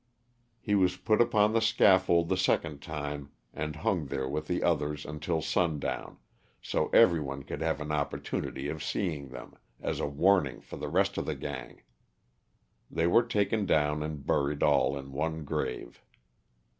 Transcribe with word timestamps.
He 0.59 0.73
was 0.73 0.97
put 0.97 1.21
upon 1.21 1.53
the 1.53 1.61
scalfold 1.61 2.27
the 2.29 2.35
second 2.35 2.81
time 2.81 3.29
and 3.53 3.75
hung 3.75 4.07
there 4.07 4.27
with 4.27 4.47
the 4.47 4.63
others 4.63 5.05
until 5.05 5.43
sun 5.43 5.77
down, 5.79 6.17
so 6.59 6.87
everyone 6.89 7.43
could 7.43 7.61
have 7.61 7.79
an 7.79 7.91
opportunity 7.91 8.67
of 8.67 8.83
seeing 8.83 9.29
them, 9.29 9.53
as 9.79 9.99
a 9.99 10.07
warning 10.07 10.59
for 10.59 10.77
the 10.77 10.89
rest 10.89 11.19
of 11.19 11.27
the 11.27 11.35
gang. 11.35 11.83
They 12.89 13.05
were 13.05 13.21
taken 13.21 13.67
down 13.67 14.01
and 14.01 14.25
buried 14.25 14.63
all 14.63 14.97
in 14.97 15.11
one 15.11 15.43
grave. 15.45 16.01